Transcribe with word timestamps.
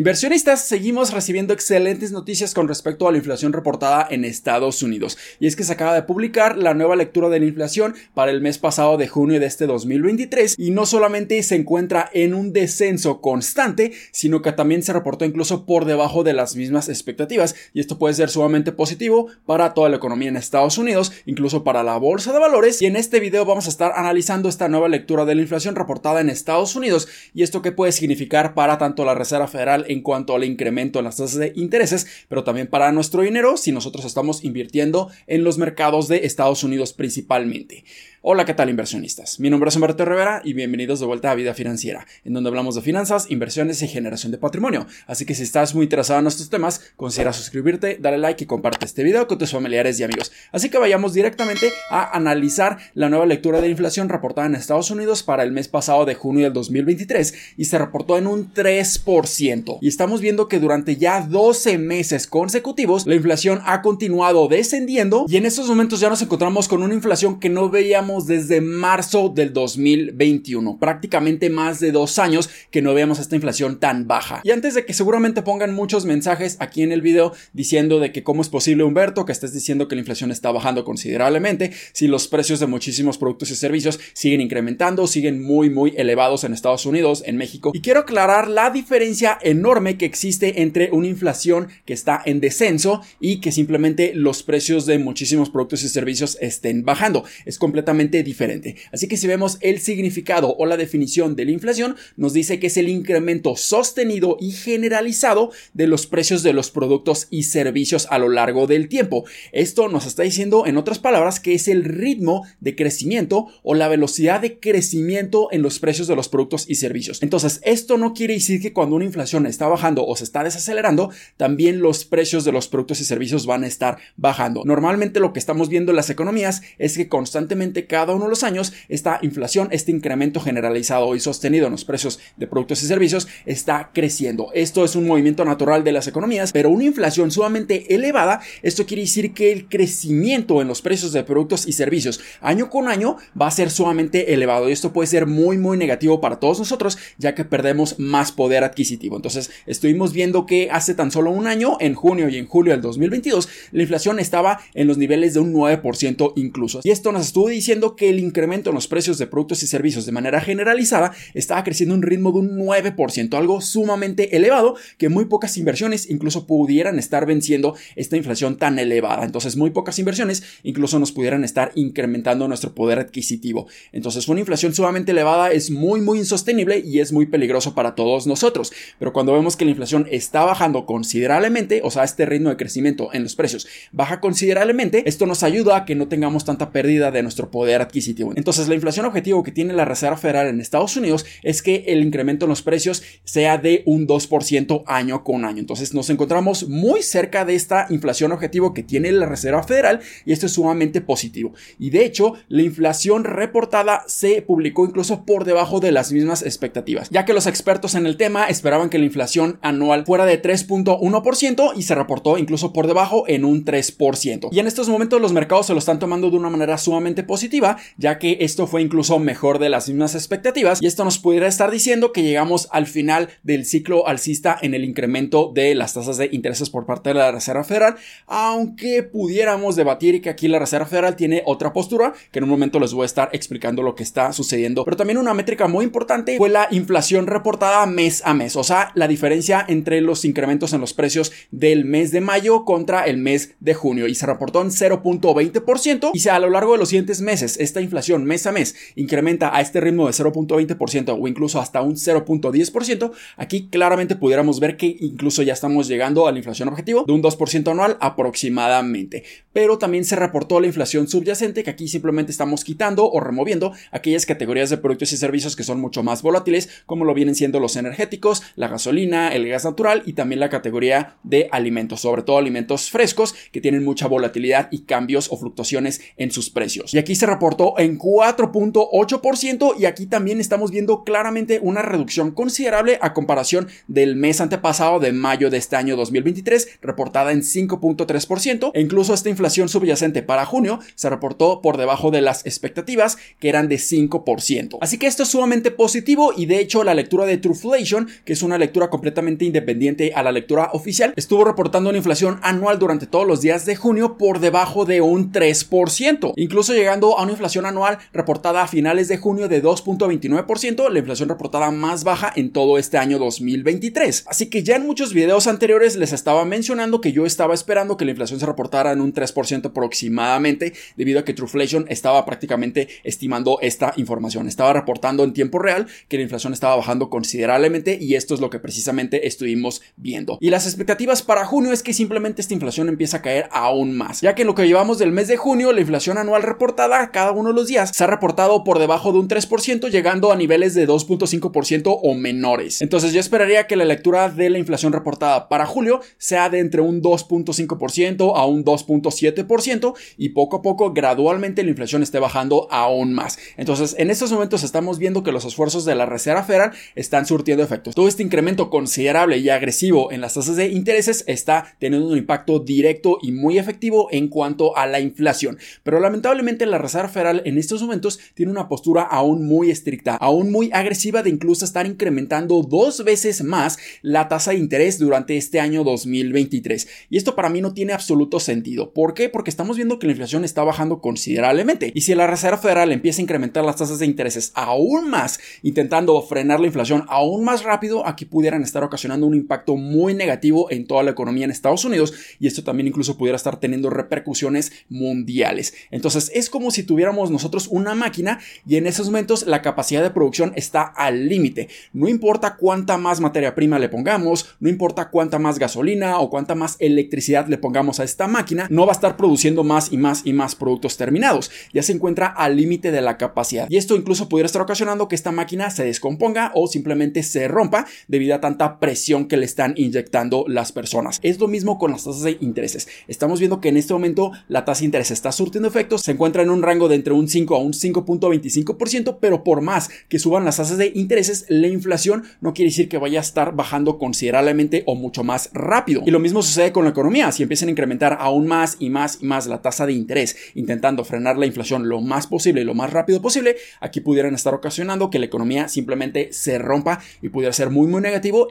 Inversionistas, 0.00 0.66
seguimos 0.66 1.12
recibiendo 1.12 1.52
excelentes 1.52 2.10
noticias 2.10 2.54
con 2.54 2.66
respecto 2.68 3.06
a 3.06 3.12
la 3.12 3.18
inflación 3.18 3.52
reportada 3.52 4.08
en 4.10 4.24
Estados 4.24 4.82
Unidos. 4.82 5.18
Y 5.40 5.46
es 5.46 5.56
que 5.56 5.62
se 5.62 5.74
acaba 5.74 5.92
de 5.92 6.04
publicar 6.04 6.56
la 6.56 6.72
nueva 6.72 6.96
lectura 6.96 7.28
de 7.28 7.38
la 7.38 7.44
inflación 7.44 7.94
para 8.14 8.30
el 8.30 8.40
mes 8.40 8.56
pasado 8.56 8.96
de 8.96 9.08
junio 9.08 9.38
de 9.38 9.44
este 9.44 9.66
2023 9.66 10.54
y 10.56 10.70
no 10.70 10.86
solamente 10.86 11.42
se 11.42 11.56
encuentra 11.56 12.08
en 12.14 12.32
un 12.32 12.54
descenso 12.54 13.20
constante, 13.20 13.92
sino 14.10 14.40
que 14.40 14.52
también 14.52 14.82
se 14.82 14.94
reportó 14.94 15.26
incluso 15.26 15.66
por 15.66 15.84
debajo 15.84 16.24
de 16.24 16.32
las 16.32 16.56
mismas 16.56 16.88
expectativas. 16.88 17.54
Y 17.74 17.80
esto 17.80 17.98
puede 17.98 18.14
ser 18.14 18.30
sumamente 18.30 18.72
positivo 18.72 19.26
para 19.44 19.74
toda 19.74 19.90
la 19.90 19.96
economía 19.96 20.30
en 20.30 20.38
Estados 20.38 20.78
Unidos, 20.78 21.12
incluso 21.26 21.62
para 21.62 21.82
la 21.82 21.98
bolsa 21.98 22.32
de 22.32 22.38
valores. 22.38 22.80
Y 22.80 22.86
en 22.86 22.96
este 22.96 23.20
video 23.20 23.44
vamos 23.44 23.66
a 23.66 23.68
estar 23.68 23.92
analizando 23.94 24.48
esta 24.48 24.70
nueva 24.70 24.88
lectura 24.88 25.26
de 25.26 25.34
la 25.34 25.42
inflación 25.42 25.76
reportada 25.76 26.22
en 26.22 26.30
Estados 26.30 26.74
Unidos 26.74 27.06
y 27.34 27.42
esto 27.42 27.60
qué 27.60 27.70
puede 27.70 27.92
significar 27.92 28.54
para 28.54 28.78
tanto 28.78 29.04
la 29.04 29.14
Reserva 29.14 29.46
Federal 29.46 29.84
en 29.90 30.02
cuanto 30.02 30.36
al 30.36 30.44
incremento 30.44 31.00
en 31.00 31.04
las 31.04 31.16
tasas 31.16 31.38
de 31.38 31.52
intereses, 31.56 32.06
pero 32.28 32.44
también 32.44 32.68
para 32.68 32.92
nuestro 32.92 33.22
dinero 33.22 33.56
si 33.56 33.72
nosotros 33.72 34.04
estamos 34.04 34.44
invirtiendo 34.44 35.10
en 35.26 35.42
los 35.42 35.58
mercados 35.58 36.06
de 36.06 36.24
Estados 36.26 36.62
Unidos 36.62 36.92
principalmente. 36.92 37.84
Hola, 38.22 38.44
¿qué 38.44 38.52
tal 38.52 38.68
inversionistas? 38.68 39.40
Mi 39.40 39.48
nombre 39.48 39.70
es 39.70 39.76
Humberto 39.76 40.04
Rivera 40.04 40.42
y 40.44 40.52
bienvenidos 40.52 41.00
de 41.00 41.06
vuelta 41.06 41.30
a 41.30 41.34
Vida 41.34 41.54
Financiera, 41.54 42.06
en 42.22 42.34
donde 42.34 42.48
hablamos 42.48 42.74
de 42.74 42.82
finanzas, 42.82 43.30
inversiones 43.30 43.80
y 43.80 43.88
generación 43.88 44.30
de 44.30 44.36
patrimonio. 44.36 44.86
Así 45.06 45.24
que 45.24 45.34
si 45.34 45.42
estás 45.42 45.74
muy 45.74 45.84
interesado 45.84 46.20
en 46.20 46.26
estos 46.26 46.50
temas, 46.50 46.92
considera 46.96 47.32
suscribirte, 47.32 47.96
darle 47.98 48.18
like 48.18 48.44
y 48.44 48.46
comparte 48.46 48.84
este 48.84 49.04
video 49.04 49.26
con 49.26 49.38
tus 49.38 49.52
familiares 49.52 49.98
y 49.98 50.02
amigos. 50.02 50.32
Así 50.52 50.68
que 50.68 50.76
vayamos 50.76 51.14
directamente 51.14 51.72
a 51.88 52.14
analizar 52.14 52.76
la 52.92 53.08
nueva 53.08 53.24
lectura 53.24 53.62
de 53.62 53.70
inflación 53.70 54.10
reportada 54.10 54.46
en 54.46 54.54
Estados 54.54 54.90
Unidos 54.90 55.22
para 55.22 55.42
el 55.42 55.52
mes 55.52 55.68
pasado 55.68 56.04
de 56.04 56.14
junio 56.14 56.44
del 56.44 56.52
2023 56.52 57.34
y 57.56 57.64
se 57.64 57.78
reportó 57.78 58.18
en 58.18 58.26
un 58.26 58.52
3%. 58.52 59.78
Y 59.82 59.88
estamos 59.88 60.20
viendo 60.20 60.46
que 60.46 60.60
durante 60.60 60.96
ya 60.96 61.22
12 61.22 61.78
meses 61.78 62.26
consecutivos 62.26 63.06
la 63.06 63.14
inflación 63.14 63.62
ha 63.64 63.80
continuado 63.80 64.46
descendiendo 64.46 65.24
y 65.26 65.38
en 65.38 65.46
estos 65.46 65.68
momentos 65.68 66.00
ya 66.00 66.10
nos 66.10 66.20
encontramos 66.20 66.68
con 66.68 66.82
una 66.82 66.92
inflación 66.92 67.40
que 67.40 67.48
no 67.48 67.70
veíamos 67.70 68.26
desde 68.26 68.60
marzo 68.60 69.30
del 69.34 69.54
2021, 69.54 70.76
prácticamente 70.78 71.48
más 71.48 71.80
de 71.80 71.92
dos 71.92 72.18
años 72.18 72.50
que 72.70 72.82
no 72.82 72.92
veamos 72.92 73.20
esta 73.20 73.36
inflación 73.36 73.80
tan 73.80 74.06
baja. 74.06 74.42
Y 74.44 74.50
antes 74.50 74.74
de 74.74 74.84
que 74.84 74.92
seguramente 74.92 75.40
pongan 75.40 75.74
muchos 75.74 76.04
mensajes 76.04 76.58
aquí 76.60 76.82
en 76.82 76.92
el 76.92 77.00
video 77.00 77.32
diciendo 77.54 78.00
de 78.00 78.12
que 78.12 78.22
cómo 78.22 78.42
es 78.42 78.50
posible 78.50 78.84
Humberto 78.84 79.24
que 79.24 79.32
estés 79.32 79.54
diciendo 79.54 79.88
que 79.88 79.94
la 79.94 80.00
inflación 80.00 80.30
está 80.30 80.52
bajando 80.52 80.84
considerablemente 80.84 81.72
si 81.94 82.06
los 82.06 82.28
precios 82.28 82.60
de 82.60 82.66
muchísimos 82.66 83.16
productos 83.16 83.50
y 83.50 83.56
servicios 83.56 83.98
siguen 84.12 84.42
incrementando, 84.42 85.06
siguen 85.06 85.42
muy 85.42 85.70
muy 85.70 85.94
elevados 85.96 86.44
en 86.44 86.52
Estados 86.52 86.84
Unidos, 86.84 87.22
en 87.24 87.38
México. 87.38 87.70
Y 87.72 87.80
quiero 87.80 88.00
aclarar 88.00 88.46
la 88.46 88.68
diferencia 88.68 89.38
enorme 89.40 89.69
que 89.70 90.04
existe 90.04 90.62
entre 90.62 90.90
una 90.90 91.06
inflación 91.06 91.68
que 91.84 91.92
está 91.92 92.20
en 92.26 92.40
descenso 92.40 93.02
y 93.20 93.40
que 93.40 93.52
simplemente 93.52 94.12
los 94.16 94.42
precios 94.42 94.84
de 94.84 94.98
muchísimos 94.98 95.48
productos 95.48 95.84
y 95.84 95.88
servicios 95.88 96.36
estén 96.40 96.84
bajando. 96.84 97.22
Es 97.44 97.56
completamente 97.56 98.24
diferente. 98.24 98.74
Así 98.92 99.06
que 99.06 99.16
si 99.16 99.28
vemos 99.28 99.58
el 99.60 99.78
significado 99.78 100.56
o 100.56 100.66
la 100.66 100.76
definición 100.76 101.36
de 101.36 101.44
la 101.44 101.52
inflación, 101.52 101.94
nos 102.16 102.32
dice 102.32 102.58
que 102.58 102.66
es 102.66 102.76
el 102.78 102.88
incremento 102.88 103.54
sostenido 103.54 104.36
y 104.40 104.50
generalizado 104.50 105.52
de 105.72 105.86
los 105.86 106.08
precios 106.08 106.42
de 106.42 106.52
los 106.52 106.72
productos 106.72 107.28
y 107.30 107.44
servicios 107.44 108.08
a 108.10 108.18
lo 108.18 108.28
largo 108.28 108.66
del 108.66 108.88
tiempo. 108.88 109.24
Esto 109.52 109.88
nos 109.88 110.04
está 110.04 110.24
diciendo, 110.24 110.66
en 110.66 110.78
otras 110.78 110.98
palabras, 110.98 111.38
que 111.38 111.54
es 111.54 111.68
el 111.68 111.84
ritmo 111.84 112.44
de 112.58 112.74
crecimiento 112.74 113.46
o 113.62 113.74
la 113.74 113.86
velocidad 113.86 114.40
de 114.40 114.58
crecimiento 114.58 115.48
en 115.52 115.62
los 115.62 115.78
precios 115.78 116.08
de 116.08 116.16
los 116.16 116.28
productos 116.28 116.64
y 116.68 116.74
servicios. 116.74 117.22
Entonces, 117.22 117.60
esto 117.62 117.98
no 117.98 118.14
quiere 118.14 118.34
decir 118.34 118.60
que 118.60 118.72
cuando 118.72 118.96
una 118.96 119.04
inflación 119.04 119.46
está 119.46 119.59
bajando 119.68 120.06
o 120.06 120.16
se 120.16 120.24
está 120.24 120.44
desacelerando, 120.44 121.10
también 121.36 121.80
los 121.80 122.04
precios 122.04 122.44
de 122.44 122.52
los 122.52 122.68
productos 122.68 123.00
y 123.00 123.04
servicios 123.04 123.46
van 123.46 123.64
a 123.64 123.66
estar 123.66 123.98
bajando. 124.16 124.62
Normalmente 124.64 125.20
lo 125.20 125.32
que 125.32 125.38
estamos 125.38 125.68
viendo 125.68 125.92
en 125.92 125.96
las 125.96 126.10
economías 126.10 126.62
es 126.78 126.96
que 126.96 127.08
constantemente 127.08 127.86
cada 127.86 128.14
uno 128.14 128.24
de 128.24 128.30
los 128.30 128.44
años 128.44 128.72
esta 128.88 129.18
inflación, 129.22 129.68
este 129.70 129.92
incremento 129.92 130.40
generalizado 130.40 131.14
y 131.14 131.20
sostenido 131.20 131.66
en 131.66 131.72
los 131.72 131.84
precios 131.84 132.18
de 132.36 132.46
productos 132.46 132.82
y 132.82 132.86
servicios 132.86 133.28
está 133.46 133.90
creciendo. 133.92 134.50
Esto 134.54 134.84
es 134.84 134.96
un 134.96 135.06
movimiento 135.06 135.44
natural 135.44 135.84
de 135.84 135.92
las 135.92 136.06
economías, 136.06 136.52
pero 136.52 136.70
una 136.70 136.84
inflación 136.84 137.30
sumamente 137.30 137.94
elevada, 137.94 138.40
esto 138.62 138.86
quiere 138.86 139.02
decir 139.02 139.32
que 139.32 139.52
el 139.52 139.68
crecimiento 139.68 140.60
en 140.60 140.68
los 140.68 140.82
precios 140.82 141.12
de 141.12 141.24
productos 141.24 141.66
y 141.66 141.72
servicios 141.72 142.20
año 142.40 142.70
con 142.70 142.88
año 142.88 143.16
va 143.40 143.46
a 143.46 143.50
ser 143.50 143.70
sumamente 143.70 144.32
elevado 144.34 144.68
y 144.68 144.72
esto 144.72 144.92
puede 144.92 145.06
ser 145.06 145.26
muy 145.26 145.58
muy 145.58 145.76
negativo 145.76 146.20
para 146.20 146.40
todos 146.40 146.58
nosotros 146.58 146.98
ya 147.18 147.34
que 147.34 147.44
perdemos 147.44 147.98
más 147.98 148.32
poder 148.32 148.64
adquisitivo. 148.64 149.16
Entonces 149.16 149.49
estuvimos 149.66 150.12
viendo 150.12 150.46
que 150.46 150.70
hace 150.70 150.94
tan 150.94 151.10
solo 151.10 151.30
un 151.30 151.46
año, 151.46 151.76
en 151.80 151.94
junio 151.94 152.28
y 152.28 152.36
en 152.36 152.46
julio 152.46 152.72
del 152.72 152.82
2022, 152.82 153.48
la 153.72 153.82
inflación 153.82 154.18
estaba 154.18 154.60
en 154.74 154.86
los 154.86 154.98
niveles 154.98 155.34
de 155.34 155.40
un 155.40 155.52
9% 155.52 156.32
incluso. 156.36 156.80
Y 156.84 156.90
esto 156.90 157.12
nos 157.12 157.26
estuvo 157.26 157.48
diciendo 157.48 157.96
que 157.96 158.08
el 158.10 158.18
incremento 158.18 158.70
en 158.70 158.74
los 158.74 158.88
precios 158.88 159.18
de 159.18 159.26
productos 159.26 159.62
y 159.62 159.66
servicios 159.66 160.06
de 160.06 160.12
manera 160.12 160.40
generalizada 160.40 161.12
estaba 161.34 161.64
creciendo 161.64 161.94
a 161.94 161.98
un 161.98 162.02
ritmo 162.02 162.32
de 162.32 162.38
un 162.40 162.58
9%, 162.58 163.34
algo 163.36 163.60
sumamente 163.60 164.36
elevado 164.36 164.76
que 164.98 165.08
muy 165.08 165.26
pocas 165.26 165.56
inversiones 165.56 166.08
incluso 166.10 166.46
pudieran 166.46 166.98
estar 166.98 167.26
venciendo 167.26 167.74
esta 167.96 168.16
inflación 168.16 168.56
tan 168.56 168.78
elevada. 168.78 169.24
Entonces 169.24 169.56
muy 169.56 169.70
pocas 169.70 169.98
inversiones 169.98 170.42
incluso 170.62 170.98
nos 170.98 171.12
pudieran 171.12 171.44
estar 171.44 171.72
incrementando 171.74 172.48
nuestro 172.48 172.74
poder 172.74 172.98
adquisitivo. 172.98 173.66
Entonces 173.92 174.28
una 174.28 174.40
inflación 174.40 174.74
sumamente 174.74 175.12
elevada 175.12 175.52
es 175.52 175.70
muy 175.70 176.00
muy 176.00 176.18
insostenible 176.18 176.78
y 176.78 177.00
es 177.00 177.12
muy 177.12 177.26
peligroso 177.26 177.74
para 177.74 177.94
todos 177.94 178.26
nosotros. 178.26 178.72
Pero 178.98 179.12
cuando 179.12 179.29
vemos 179.32 179.56
que 179.56 179.64
la 179.64 179.70
inflación 179.70 180.06
está 180.10 180.44
bajando 180.44 180.86
considerablemente, 180.86 181.80
o 181.84 181.90
sea, 181.90 182.04
este 182.04 182.26
ritmo 182.26 182.50
de 182.50 182.56
crecimiento 182.56 183.10
en 183.12 183.22
los 183.22 183.36
precios 183.36 183.66
baja 183.92 184.20
considerablemente, 184.20 185.02
esto 185.06 185.26
nos 185.26 185.42
ayuda 185.42 185.76
a 185.76 185.84
que 185.84 185.94
no 185.94 186.08
tengamos 186.08 186.44
tanta 186.44 186.70
pérdida 186.72 187.10
de 187.10 187.22
nuestro 187.22 187.50
poder 187.50 187.80
adquisitivo. 187.80 188.32
Entonces, 188.36 188.68
la 188.68 188.74
inflación 188.74 189.06
objetivo 189.06 189.42
que 189.42 189.52
tiene 189.52 189.72
la 189.72 189.84
Reserva 189.84 190.16
Federal 190.16 190.48
en 190.48 190.60
Estados 190.60 190.96
Unidos 190.96 191.24
es 191.42 191.62
que 191.62 191.84
el 191.88 192.02
incremento 192.02 192.46
en 192.46 192.50
los 192.50 192.62
precios 192.62 193.02
sea 193.24 193.58
de 193.58 193.82
un 193.86 194.06
2% 194.06 194.82
año 194.86 195.24
con 195.24 195.44
año. 195.44 195.60
Entonces, 195.60 195.94
nos 195.94 196.10
encontramos 196.10 196.68
muy 196.68 197.02
cerca 197.02 197.44
de 197.44 197.54
esta 197.54 197.86
inflación 197.90 198.32
objetivo 198.32 198.74
que 198.74 198.82
tiene 198.82 199.12
la 199.12 199.26
Reserva 199.26 199.62
Federal 199.62 200.00
y 200.24 200.32
esto 200.32 200.46
es 200.46 200.52
sumamente 200.52 201.00
positivo. 201.00 201.52
Y 201.78 201.90
de 201.90 202.04
hecho, 202.04 202.34
la 202.48 202.62
inflación 202.62 203.24
reportada 203.24 204.04
se 204.06 204.42
publicó 204.42 204.86
incluso 204.86 205.24
por 205.24 205.44
debajo 205.44 205.80
de 205.80 205.92
las 205.92 206.12
mismas 206.12 206.42
expectativas, 206.42 207.10
ya 207.10 207.24
que 207.24 207.32
los 207.32 207.46
expertos 207.46 207.94
en 207.94 208.06
el 208.06 208.16
tema 208.16 208.46
esperaban 208.46 208.90
que 208.90 208.98
la 208.98 209.04
inflación 209.04 209.19
anual 209.62 210.04
fuera 210.06 210.26
de 210.26 210.40
3.1% 210.40 211.72
y 211.76 211.82
se 211.82 211.94
reportó 211.94 212.38
incluso 212.38 212.72
por 212.72 212.86
debajo 212.86 213.24
en 213.26 213.44
un 213.44 213.64
3%. 213.64 214.48
Y 214.52 214.58
en 214.58 214.66
estos 214.66 214.88
momentos 214.88 215.20
los 215.20 215.32
mercados 215.32 215.66
se 215.66 215.72
lo 215.72 215.78
están 215.78 215.98
tomando 215.98 216.30
de 216.30 216.36
una 216.36 216.50
manera 216.50 216.78
sumamente 216.78 217.22
positiva 217.22 217.76
ya 217.96 218.18
que 218.18 218.38
esto 218.40 218.66
fue 218.66 218.82
incluso 218.82 219.18
mejor 219.18 219.58
de 219.58 219.68
las 219.68 219.88
mismas 219.88 220.14
expectativas 220.14 220.82
y 220.82 220.86
esto 220.86 221.04
nos 221.04 221.18
pudiera 221.18 221.46
estar 221.46 221.70
diciendo 221.70 222.12
que 222.12 222.22
llegamos 222.22 222.68
al 222.72 222.86
final 222.86 223.28
del 223.42 223.64
ciclo 223.64 224.06
alcista 224.06 224.58
en 224.60 224.74
el 224.74 224.84
incremento 224.84 225.50
de 225.54 225.74
las 225.74 225.94
tasas 225.94 226.16
de 226.16 226.28
intereses 226.32 226.70
por 226.70 226.86
parte 226.86 227.10
de 227.10 227.14
la 227.14 227.32
Reserva 227.32 227.64
Federal, 227.64 227.96
aunque 228.26 229.02
pudiéramos 229.02 229.76
debatir 229.76 230.22
que 230.22 230.30
aquí 230.30 230.48
la 230.48 230.58
Reserva 230.58 230.86
Federal 230.86 231.16
tiene 231.16 231.42
otra 231.46 231.72
postura, 231.72 232.14
que 232.30 232.38
en 232.38 232.44
un 232.44 232.50
momento 232.50 232.80
les 232.80 232.92
voy 232.92 233.02
a 233.02 233.06
estar 233.06 233.30
explicando 233.32 233.82
lo 233.82 233.94
que 233.94 234.02
está 234.02 234.32
sucediendo, 234.32 234.84
pero 234.84 234.96
también 234.96 235.18
una 235.18 235.34
métrica 235.34 235.68
muy 235.68 235.84
importante 235.84 236.36
fue 236.36 236.48
la 236.48 236.68
inflación 236.70 237.26
reportada 237.26 237.86
mes 237.86 238.22
a 238.24 238.34
mes, 238.34 238.56
o 238.56 238.64
sea, 238.64 238.92
la 238.94 239.06
diferencia 239.10 239.62
entre 239.68 240.00
los 240.00 240.24
incrementos 240.24 240.72
en 240.72 240.80
los 240.80 240.94
precios 240.94 241.32
del 241.50 241.84
mes 241.84 242.12
de 242.12 242.22
mayo 242.22 242.64
contra 242.64 243.04
el 243.04 243.18
mes 243.18 243.54
de 243.60 243.74
junio 243.74 244.08
y 244.08 244.14
se 244.14 244.24
reportó 244.24 244.62
en 244.62 244.70
0.20% 244.70 246.12
y 246.14 246.20
sea 246.20 246.36
a 246.36 246.40
lo 246.40 246.48
largo 246.48 246.72
de 246.72 246.78
los 246.78 246.88
siguientes 246.88 247.20
meses 247.20 247.58
esta 247.60 247.82
inflación 247.82 248.24
mes 248.24 248.46
a 248.46 248.52
mes 248.52 248.74
incrementa 248.96 249.54
a 249.54 249.60
este 249.60 249.80
ritmo 249.80 250.06
de 250.06 250.12
0.20% 250.12 251.18
o 251.20 251.28
incluso 251.28 251.60
hasta 251.60 251.82
un 251.82 251.96
0.10%, 251.96 253.12
aquí 253.36 253.68
claramente 253.68 254.16
pudiéramos 254.16 254.60
ver 254.60 254.76
que 254.76 254.96
incluso 255.00 255.42
ya 255.42 255.52
estamos 255.52 255.88
llegando 255.88 256.26
a 256.26 256.32
la 256.32 256.38
inflación 256.38 256.68
objetivo 256.68 257.04
de 257.06 257.12
un 257.12 257.22
2% 257.22 257.70
anual 257.70 257.96
aproximadamente. 258.00 259.24
Pero 259.52 259.78
también 259.78 260.04
se 260.04 260.16
reportó 260.16 260.60
la 260.60 260.66
inflación 260.66 261.08
subyacente, 261.08 261.64
que 261.64 261.70
aquí 261.70 261.88
simplemente 261.88 262.32
estamos 262.32 262.64
quitando 262.64 263.10
o 263.10 263.20
removiendo 263.20 263.72
aquellas 263.90 264.26
categorías 264.26 264.70
de 264.70 264.78
productos 264.78 265.12
y 265.12 265.16
servicios 265.16 265.56
que 265.56 265.64
son 265.64 265.80
mucho 265.80 266.02
más 266.02 266.22
volátiles, 266.22 266.68
como 266.86 267.04
lo 267.04 267.14
vienen 267.14 267.34
siendo 267.34 267.60
los 267.60 267.76
energéticos, 267.76 268.42
la 268.56 268.68
gasolina, 268.68 268.99
el 269.04 269.48
gas 269.48 269.64
natural 269.64 270.02
y 270.06 270.12
también 270.12 270.40
la 270.40 270.50
categoría 270.50 271.16
de 271.22 271.48
alimentos, 271.52 272.00
sobre 272.00 272.22
todo 272.22 272.38
alimentos 272.38 272.90
frescos 272.90 273.34
que 273.52 273.60
tienen 273.60 273.84
mucha 273.84 274.06
volatilidad 274.06 274.68
y 274.70 274.80
cambios 274.80 275.28
o 275.30 275.36
fluctuaciones 275.36 276.00
en 276.16 276.30
sus 276.30 276.50
precios. 276.50 276.92
Y 276.94 276.98
aquí 276.98 277.14
se 277.14 277.26
reportó 277.26 277.78
en 277.78 277.98
4.8% 277.98 279.74
y 279.78 279.86
aquí 279.86 280.06
también 280.06 280.40
estamos 280.40 280.70
viendo 280.70 281.04
claramente 281.04 281.60
una 281.62 281.82
reducción 281.82 282.32
considerable 282.32 282.98
a 283.00 283.14
comparación 283.14 283.68
del 283.88 284.16
mes 284.16 284.40
antepasado 284.40 285.00
de 285.00 285.12
mayo 285.12 285.50
de 285.50 285.58
este 285.58 285.76
año 285.76 285.96
2023 285.96 286.78
reportada 286.82 287.32
en 287.32 287.40
5.3% 287.40 288.70
e 288.74 288.80
incluso 288.80 289.14
esta 289.14 289.28
inflación 289.28 289.68
subyacente 289.68 290.22
para 290.22 290.46
junio 290.46 290.80
se 290.94 291.10
reportó 291.10 291.60
por 291.62 291.76
debajo 291.76 292.10
de 292.10 292.20
las 292.20 292.44
expectativas 292.46 293.18
que 293.38 293.48
eran 293.48 293.68
de 293.68 293.76
5%. 293.76 294.78
Así 294.80 294.98
que 294.98 295.06
esto 295.06 295.22
es 295.22 295.30
sumamente 295.30 295.70
positivo 295.70 296.32
y 296.36 296.46
de 296.46 296.60
hecho 296.60 296.84
la 296.84 296.94
lectura 296.94 297.24
de 297.24 297.38
Trueflation, 297.38 298.08
que 298.24 298.32
es 298.32 298.42
una 298.42 298.58
lectura 298.58 298.89
completamente 298.90 299.44
independiente 299.44 300.12
a 300.14 300.22
la 300.22 300.32
lectura 300.32 300.70
oficial, 300.72 301.14
estuvo 301.16 301.44
reportando 301.44 301.90
una 301.90 301.98
inflación 301.98 302.38
anual 302.42 302.78
durante 302.78 303.06
todos 303.06 303.26
los 303.26 303.40
días 303.40 303.66
de 303.66 303.76
junio 303.76 304.18
por 304.18 304.40
debajo 304.40 304.84
de 304.84 305.00
un 305.00 305.32
3%, 305.32 306.34
incluso 306.36 306.74
llegando 306.74 307.18
a 307.18 307.22
una 307.22 307.32
inflación 307.32 307.66
anual 307.66 307.98
reportada 308.12 308.62
a 308.62 308.68
finales 308.68 309.08
de 309.08 309.16
junio 309.16 309.48
de 309.48 309.62
2.29%, 309.62 310.88
la 310.90 310.98
inflación 310.98 311.28
reportada 311.28 311.70
más 311.70 312.04
baja 312.04 312.32
en 312.34 312.50
todo 312.52 312.78
este 312.78 312.98
año 312.98 313.18
2023. 313.18 314.24
Así 314.26 314.50
que 314.50 314.62
ya 314.62 314.76
en 314.76 314.86
muchos 314.86 315.14
videos 315.14 315.46
anteriores 315.46 315.96
les 315.96 316.12
estaba 316.12 316.44
mencionando 316.44 317.00
que 317.00 317.12
yo 317.12 317.26
estaba 317.26 317.54
esperando 317.54 317.96
que 317.96 318.04
la 318.04 318.12
inflación 318.12 318.40
se 318.40 318.46
reportara 318.46 318.92
en 318.92 319.00
un 319.00 319.12
3% 319.12 319.66
aproximadamente, 319.66 320.72
debido 320.96 321.20
a 321.20 321.24
que 321.24 321.34
Trueflation 321.34 321.86
estaba 321.88 322.24
prácticamente 322.24 322.88
estimando 323.04 323.58
esta 323.60 323.92
información, 323.96 324.48
estaba 324.48 324.72
reportando 324.72 325.24
en 325.24 325.32
tiempo 325.32 325.58
real 325.58 325.86
que 326.08 326.16
la 326.16 326.22
inflación 326.22 326.52
estaba 326.52 326.76
bajando 326.76 327.10
considerablemente 327.10 327.98
y 328.00 328.14
esto 328.14 328.34
es 328.34 328.40
lo 328.40 328.50
que 328.50 328.58
precisamente 328.58 328.79
estuvimos 329.26 329.82
viendo. 329.96 330.38
Y 330.40 330.50
las 330.50 330.66
expectativas 330.66 331.22
para 331.22 331.44
junio 331.44 331.72
es 331.72 331.82
que 331.82 331.92
simplemente 331.92 332.40
esta 332.40 332.54
inflación 332.54 332.88
empieza 332.88 333.18
a 333.18 333.22
caer 333.22 333.48
aún 333.52 333.96
más, 333.96 334.20
ya 334.20 334.34
que 334.34 334.42
en 334.42 334.48
lo 334.48 334.54
que 334.54 334.66
llevamos 334.66 334.98
del 334.98 335.12
mes 335.12 335.28
de 335.28 335.36
junio, 335.36 335.72
la 335.72 335.80
inflación 335.80 336.18
anual 336.18 336.42
reportada 336.42 337.10
cada 337.10 337.32
uno 337.32 337.50
de 337.50 337.54
los 337.54 337.66
días 337.66 337.90
se 337.94 338.04
ha 338.04 338.06
reportado 338.06 338.64
por 338.64 338.78
debajo 338.78 339.12
de 339.12 339.18
un 339.18 339.28
3%, 339.28 339.90
llegando 339.90 340.32
a 340.32 340.36
niveles 340.36 340.74
de 340.74 340.86
2.5% 340.88 341.98
o 342.02 342.14
menores. 342.14 342.82
Entonces 342.82 343.12
yo 343.12 343.20
esperaría 343.20 343.66
que 343.66 343.76
la 343.76 343.84
lectura 343.84 344.28
de 344.28 344.50
la 344.50 344.58
inflación 344.58 344.92
reportada 344.92 345.48
para 345.48 345.66
julio 345.66 346.00
sea 346.18 346.48
de 346.50 346.60
entre 346.60 346.80
un 346.80 347.02
2.5% 347.02 348.32
a 348.34 348.46
un 348.46 348.64
2.7% 348.64 349.94
y 350.16 350.30
poco 350.30 350.58
a 350.58 350.62
poco 350.62 350.92
gradualmente 350.92 351.62
la 351.62 351.70
inflación 351.70 352.02
esté 352.02 352.18
bajando 352.18 352.68
aún 352.70 353.12
más. 353.12 353.38
Entonces 353.56 353.94
en 353.98 354.10
estos 354.10 354.32
momentos 354.32 354.62
estamos 354.62 354.98
viendo 354.98 355.22
que 355.22 355.32
los 355.32 355.44
esfuerzos 355.44 355.84
de 355.84 355.94
la 355.94 356.06
Reserva 356.06 356.42
Federal 356.42 356.72
están 356.94 357.26
surtiendo 357.26 357.62
efectos. 357.62 357.94
Todo 357.94 358.08
este 358.08 358.22
incremento 358.22 358.69
considerable 358.70 359.38
y 359.38 359.48
agresivo 359.50 360.12
en 360.12 360.20
las 360.20 360.34
tasas 360.34 360.56
de 360.56 360.68
intereses 360.68 361.24
está 361.26 361.76
teniendo 361.78 362.08
un 362.08 362.16
impacto 362.16 362.58
directo 362.60 363.18
y 363.20 363.32
muy 363.32 363.58
efectivo 363.58 364.08
en 364.10 364.28
cuanto 364.28 364.76
a 364.76 364.86
la 364.86 365.00
inflación. 365.00 365.58
Pero 365.82 366.00
lamentablemente 366.00 366.66
la 366.66 366.78
Reserva 366.78 367.08
Federal 367.08 367.42
en 367.44 367.58
estos 367.58 367.82
momentos 367.82 368.18
tiene 368.34 368.52
una 368.52 368.68
postura 368.68 369.02
aún 369.02 369.46
muy 369.46 369.70
estricta, 369.70 370.16
aún 370.16 370.50
muy 370.50 370.70
agresiva 370.72 371.22
de 371.22 371.30
incluso 371.30 371.64
estar 371.64 371.86
incrementando 371.86 372.62
dos 372.62 373.04
veces 373.04 373.42
más 373.42 373.78
la 374.02 374.28
tasa 374.28 374.52
de 374.52 374.58
interés 374.58 374.98
durante 374.98 375.36
este 375.36 375.60
año 375.60 375.84
2023. 375.84 376.88
Y 377.10 377.16
esto 377.16 377.34
para 377.34 377.48
mí 377.48 377.60
no 377.60 377.74
tiene 377.74 377.92
absoluto 377.92 378.40
sentido. 378.40 378.92
¿Por 378.92 379.14
qué? 379.14 379.28
Porque 379.28 379.50
estamos 379.50 379.76
viendo 379.76 379.98
que 379.98 380.06
la 380.06 380.12
inflación 380.12 380.44
está 380.44 380.62
bajando 380.62 381.00
considerablemente. 381.00 381.90
Y 381.94 382.02
si 382.02 382.14
la 382.14 382.26
Reserva 382.26 382.58
Federal 382.58 382.92
empieza 382.92 383.20
a 383.20 383.24
incrementar 383.24 383.64
las 383.64 383.76
tasas 383.76 383.98
de 383.98 384.06
intereses 384.06 384.52
aún 384.54 385.10
más, 385.10 385.40
intentando 385.62 386.20
frenar 386.22 386.60
la 386.60 386.66
inflación 386.66 387.04
aún 387.08 387.44
más 387.44 387.64
rápido, 387.64 388.06
aquí 388.06 388.24
pudieran 388.24 388.59
estar 388.62 388.84
ocasionando 388.84 389.26
un 389.26 389.34
impacto 389.34 389.76
muy 389.76 390.14
negativo 390.14 390.70
en 390.70 390.86
toda 390.86 391.02
la 391.02 391.10
economía 391.10 391.44
en 391.44 391.50
Estados 391.50 391.84
Unidos 391.84 392.14
y 392.38 392.46
esto 392.46 392.64
también 392.64 392.88
incluso 392.88 393.16
pudiera 393.16 393.36
estar 393.36 393.58
teniendo 393.58 393.90
repercusiones 393.90 394.72
mundiales. 394.88 395.74
Entonces 395.90 396.30
es 396.34 396.50
como 396.50 396.70
si 396.70 396.82
tuviéramos 396.82 397.30
nosotros 397.30 397.68
una 397.68 397.94
máquina 397.94 398.40
y 398.66 398.76
en 398.76 398.86
esos 398.86 399.06
momentos 399.06 399.46
la 399.46 399.62
capacidad 399.62 400.02
de 400.02 400.10
producción 400.10 400.52
está 400.56 400.82
al 400.82 401.28
límite. 401.28 401.68
No 401.92 402.08
importa 402.08 402.56
cuánta 402.56 402.98
más 402.98 403.20
materia 403.20 403.54
prima 403.54 403.78
le 403.78 403.88
pongamos, 403.88 404.56
no 404.60 404.68
importa 404.68 405.10
cuánta 405.10 405.38
más 405.38 405.58
gasolina 405.58 406.18
o 406.18 406.30
cuánta 406.30 406.54
más 406.54 406.76
electricidad 406.78 407.46
le 407.48 407.58
pongamos 407.58 408.00
a 408.00 408.04
esta 408.04 408.26
máquina, 408.26 408.66
no 408.70 408.86
va 408.86 408.92
a 408.92 408.94
estar 408.94 409.16
produciendo 409.16 409.64
más 409.64 409.92
y 409.92 409.96
más 409.96 410.22
y 410.24 410.32
más 410.32 410.54
productos 410.54 410.96
terminados. 410.96 411.50
Ya 411.72 411.82
se 411.82 411.92
encuentra 411.92 412.26
al 412.26 412.56
límite 412.56 412.90
de 412.90 413.00
la 413.00 413.16
capacidad. 413.16 413.66
Y 413.68 413.76
esto 413.76 413.96
incluso 413.96 414.28
pudiera 414.28 414.46
estar 414.46 414.62
ocasionando 414.62 415.08
que 415.08 415.14
esta 415.14 415.32
máquina 415.32 415.70
se 415.70 415.84
descomponga 415.84 416.52
o 416.54 416.66
simplemente 416.66 417.22
se 417.22 417.48
rompa 417.48 417.86
debido 418.08 418.34
a 418.34 418.39
tanta 418.40 418.78
presión 418.78 419.26
que 419.26 419.36
le 419.36 419.44
están 419.44 419.74
inyectando 419.76 420.44
las 420.48 420.72
personas. 420.72 421.20
Es 421.22 421.38
lo 421.38 421.48
mismo 421.48 421.78
con 421.78 421.90
las 421.90 422.04
tasas 422.04 422.22
de 422.22 422.38
intereses. 422.40 422.88
Estamos 423.08 423.40
viendo 423.40 423.60
que 423.60 423.68
en 423.68 423.76
este 423.76 423.92
momento 423.92 424.32
la 424.48 424.64
tasa 424.64 424.80
de 424.80 424.86
interés 424.86 425.10
está 425.10 425.32
surtiendo 425.32 425.68
efectos, 425.68 426.02
se 426.02 426.12
encuentra 426.12 426.42
en 426.42 426.50
un 426.50 426.62
rango 426.62 426.88
de 426.88 426.96
entre 426.96 427.12
un 427.12 427.28
5 427.28 427.54
a 427.54 427.58
un 427.58 427.72
5.25%, 427.72 429.18
pero 429.20 429.44
por 429.44 429.60
más 429.60 429.90
que 430.08 430.18
suban 430.18 430.44
las 430.44 430.56
tasas 430.56 430.78
de 430.78 430.92
intereses, 430.94 431.46
la 431.48 431.68
inflación 431.68 432.24
no 432.40 432.54
quiere 432.54 432.70
decir 432.70 432.88
que 432.88 432.98
vaya 432.98 433.18
a 433.18 433.22
estar 433.22 433.54
bajando 433.54 433.98
considerablemente 433.98 434.82
o 434.86 434.94
mucho 434.94 435.24
más 435.24 435.50
rápido. 435.52 436.02
Y 436.06 436.10
lo 436.10 436.18
mismo 436.18 436.42
sucede 436.42 436.72
con 436.72 436.84
la 436.84 436.90
economía, 436.90 437.32
si 437.32 437.42
empiezan 437.42 437.68
a 437.68 437.72
incrementar 437.72 438.16
aún 438.20 438.46
más 438.46 438.76
y 438.78 438.90
más 438.90 439.18
y 439.20 439.26
más 439.26 439.46
la 439.46 439.62
tasa 439.62 439.86
de 439.86 439.92
interés, 439.92 440.36
intentando 440.54 441.04
frenar 441.04 441.36
la 441.36 441.46
inflación 441.46 441.88
lo 441.88 442.00
más 442.00 442.26
posible 442.26 442.62
y 442.62 442.64
lo 442.64 442.74
más 442.74 442.92
rápido 442.92 443.20
posible, 443.20 443.56
aquí 443.80 444.00
pudieran 444.00 444.34
estar 444.34 444.54
ocasionando 444.54 445.10
que 445.10 445.18
la 445.18 445.26
economía 445.26 445.68
simplemente 445.68 446.32
se 446.32 446.58
rompa 446.58 447.00
y 447.22 447.28
pudiera 447.28 447.52
ser 447.52 447.70
muy 447.70 447.86
muy 447.86 448.00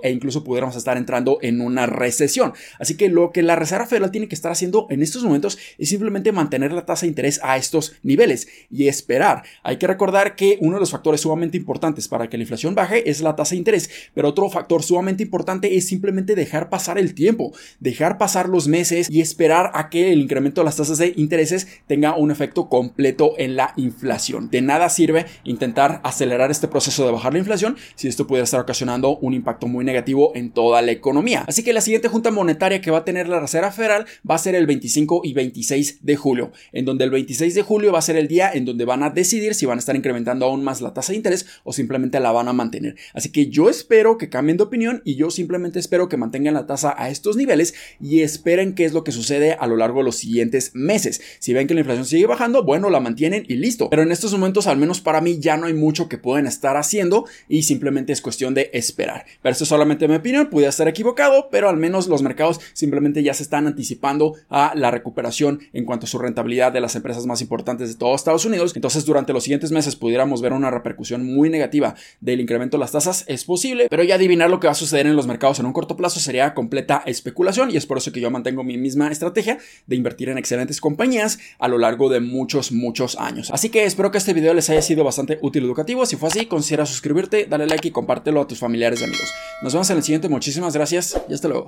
e 0.03 0.11
incluso 0.11 0.43
pudiéramos 0.43 0.75
estar 0.75 0.97
entrando 0.97 1.39
en 1.41 1.61
una 1.61 1.85
recesión. 1.85 2.53
Así 2.79 2.95
que 2.95 3.09
lo 3.09 3.31
que 3.31 3.43
la 3.43 3.55
Reserva 3.55 3.85
Federal 3.85 4.11
tiene 4.11 4.27
que 4.27 4.35
estar 4.35 4.51
haciendo 4.51 4.87
en 4.89 5.01
estos 5.01 5.23
momentos 5.23 5.57
es 5.77 5.89
simplemente 5.89 6.31
mantener 6.31 6.71
la 6.71 6.85
tasa 6.85 7.01
de 7.01 7.09
interés 7.09 7.39
a 7.43 7.57
estos 7.57 7.93
niveles 8.03 8.47
y 8.69 8.87
esperar. 8.87 9.43
Hay 9.63 9.77
que 9.77 9.87
recordar 9.87 10.35
que 10.35 10.57
uno 10.61 10.75
de 10.75 10.81
los 10.81 10.91
factores 10.91 11.21
sumamente 11.21 11.57
importantes 11.57 12.07
para 12.07 12.29
que 12.29 12.37
la 12.37 12.43
inflación 12.43 12.75
baje 12.75 13.09
es 13.09 13.21
la 13.21 13.35
tasa 13.35 13.51
de 13.51 13.57
interés, 13.57 13.89
pero 14.13 14.29
otro 14.29 14.49
factor 14.49 14.83
sumamente 14.83 15.23
importante 15.23 15.77
es 15.77 15.87
simplemente 15.87 16.35
dejar 16.35 16.69
pasar 16.69 16.97
el 16.97 17.13
tiempo, 17.13 17.53
dejar 17.79 18.17
pasar 18.17 18.49
los 18.49 18.67
meses 18.67 19.09
y 19.09 19.21
esperar 19.21 19.71
a 19.73 19.89
que 19.89 20.11
el 20.11 20.19
incremento 20.19 20.61
de 20.61 20.65
las 20.65 20.75
tasas 20.75 20.97
de 20.97 21.13
intereses 21.15 21.67
tenga 21.87 22.15
un 22.15 22.31
efecto 22.31 22.69
completo 22.69 23.33
en 23.37 23.55
la 23.55 23.73
inflación. 23.77 24.49
De 24.49 24.61
nada 24.61 24.89
sirve 24.89 25.25
intentar 25.43 26.01
acelerar 26.03 26.51
este 26.51 26.67
proceso 26.67 27.05
de 27.05 27.11
bajar 27.11 27.33
la 27.33 27.39
inflación 27.39 27.77
si 27.95 28.07
esto 28.07 28.27
puede 28.27 28.43
estar 28.43 28.59
ocasionando 28.59 29.17
un 29.17 29.33
impacto 29.33 29.67
muy 29.69 29.86
negativo 29.86 30.31
en 30.36 30.51
toda 30.51 30.81
la 30.81 30.92
economía. 30.92 31.45
Así 31.48 31.63
que 31.63 31.74
la 31.74 31.81
siguiente 31.81 32.07
junta 32.07 32.31
monetaria 32.31 32.81
que 32.81 32.92
va 32.92 33.00
a 33.00 33.06
tener 33.06 33.30
la 33.30 33.39
Reserva 33.39 33.71
Federal 33.71 34.06
va 34.30 34.36
a 34.36 34.39
ser 34.39 34.56
el 34.56 34.66
25 34.66 35.21
y 35.24 35.33
26 35.33 36.00
de 36.01 36.16
julio, 36.16 36.51
en 36.71 36.86
donde 36.86 37.06
el 37.06 37.12
26 37.12 37.56
de 37.56 37.62
julio 37.62 37.92
va 37.92 38.00
a 38.00 38.04
ser 38.04 38.16
el 38.16 38.27
día 38.27 38.51
en 38.51 38.66
donde 38.66 38.86
van 38.86 39.04
a 39.04 39.10
decidir 39.10 39.56
si 39.56 39.66
van 39.66 39.77
a 39.77 39.80
estar 39.80 39.95
incrementando 39.95 40.45
aún 40.45 40.63
más 40.63 40.81
la 40.81 40.94
tasa 40.94 41.13
de 41.13 41.18
interés 41.18 41.45
o 41.63 41.74
simplemente 41.74 42.19
la 42.19 42.31
van 42.31 42.48
a 42.48 42.54
mantener. 42.54 42.95
Así 43.13 43.31
que 43.31 43.48
yo 43.48 43.69
espero 43.69 44.18
que 44.18 44.30
cambien 44.30 44.57
de 44.57 44.63
opinión 44.63 45.01
y 45.06 45.16
yo 45.16 45.30
simplemente 45.31 45.80
espero 45.80 46.10
que 46.10 46.18
mantengan 46.18 46.54
la 46.54 46.68
tasa 46.68 46.94
a 46.98 47.10
estos 47.10 47.36
niveles 47.36 47.74
y 48.00 48.22
esperen 48.22 48.75
qué 48.75 48.86
es 48.86 48.94
lo 48.94 49.04
que 49.04 49.12
sucede 49.12 49.54
a 49.54 49.68
lo 49.68 49.77
largo 49.77 50.00
de 50.00 50.06
los 50.06 50.18
siguientes 50.18 50.72
meses. 50.74 51.22
Si 51.39 51.54
ven 51.54 51.68
que 51.68 51.74
la 51.74 51.81
inflación 51.81 52.06
sigue 52.06 52.25
bajando, 52.25 52.63
bueno, 52.63 52.89
la 52.89 53.00
mantienen 53.00 53.45
y 53.48 53.56
listo. 53.56 53.89
Pero 53.89 54.04
en 54.04 54.12
estos 54.12 54.31
momentos, 54.33 54.68
al 54.68 54.77
menos 54.77 55.01
para 55.01 55.22
mí, 55.22 55.39
ya 55.39 55.57
no 55.57 55.68
hay 55.68 55.74
mucho 55.74 56.10
que 56.10 56.18
pueden 56.18 56.48
estar 56.48 56.77
haciendo 56.77 57.25
y 57.48 57.63
simplemente 57.63 58.13
es 58.13 58.22
cuestión 58.22 58.54
de 58.54 58.69
esperar. 58.74 59.25
Esto 59.59 59.65
es 59.65 59.69
solamente 59.71 60.07
mi 60.07 60.15
opinión, 60.15 60.50
pudiera 60.50 60.69
estar 60.69 60.88
equivocado, 60.88 61.50
pero 61.51 61.67
al 61.67 61.75
menos 61.75 62.07
los 62.07 62.21
mercados 62.21 62.61
simplemente 62.71 63.23
ya 63.23 63.33
se 63.33 63.43
están 63.43 63.67
anticipando 63.67 64.36
a 64.48 64.72
la 64.74 64.89
recuperación 64.89 65.60
en 65.74 65.84
cuanto 65.84 66.05
a 66.05 66.07
su 66.07 66.17
rentabilidad 66.17 66.72
de 66.72 66.79
las 66.79 66.95
empresas 66.95 67.25
más 67.25 67.41
importantes 67.41 67.89
de 67.89 67.95
todo 67.95 68.15
Estados 68.15 68.45
Unidos. 68.45 68.72
Entonces, 68.77 69.03
durante 69.03 69.34
los 69.34 69.43
siguientes 69.43 69.74
meses 69.74 69.98
pudiéramos 69.98 70.41
ver 70.41 70.53
una 70.53 70.72
repercusión 70.72 71.25
muy 71.25 71.50
negativa 71.50 71.95
del 72.22 72.39
incremento 72.39 72.77
de 72.77 72.79
las 72.79 72.93
tasas, 72.93 73.25
es 73.27 73.43
posible, 73.43 73.88
pero 73.89 74.01
ya 74.01 74.15
adivinar 74.15 74.50
lo 74.50 74.62
que 74.62 74.67
va 74.67 74.72
a 74.72 74.75
suceder 74.75 75.07
en 75.07 75.17
los 75.17 75.27
mercados 75.27 75.60
en 75.60 75.65
un 75.65 75.74
corto 75.74 75.98
plazo 75.98 76.22
sería 76.22 76.53
completa 76.53 77.03
especulación 77.05 77.69
y 77.69 77.75
es 77.75 77.86
por 77.86 77.98
eso 77.98 78.13
que 78.13 78.22
yo 78.22 78.31
mantengo 78.31 78.63
mi 78.63 78.77
misma 78.77 79.12
estrategia 79.12 79.57
de 79.88 79.95
invertir 79.98 80.29
en 80.29 80.38
excelentes 80.38 80.79
compañías 80.79 81.38
a 81.60 81.67
lo 81.67 81.77
largo 81.77 82.07
de 82.07 82.22
muchos, 82.22 82.72
muchos 82.72 83.17
años. 83.17 83.51
Así 83.51 83.67
que 83.67 83.84
espero 83.84 84.10
que 84.10 84.19
este 84.19 84.31
video 84.31 84.53
les 84.53 84.69
haya 84.69 84.81
sido 84.81 85.03
bastante 85.03 85.38
útil 85.41 85.63
y 85.63 85.65
educativo. 85.65 86.05
Si 86.05 86.15
fue 86.15 86.29
así, 86.29 86.45
considera 86.45 86.86
suscribirte, 86.86 87.45
dale 87.45 87.67
like 87.67 87.89
y 87.89 87.91
compártelo 87.91 88.39
a 88.39 88.48
tus 88.48 88.60
familiares 88.60 89.01
y 89.01 89.03
amigos. 89.03 89.34
Nos 89.62 89.74
vemos 89.74 89.89
en 89.89 89.98
el 89.98 90.03
siguiente. 90.03 90.29
Muchísimas 90.29 90.74
gracias 90.74 91.20
y 91.27 91.34
hasta 91.34 91.48
luego. 91.48 91.68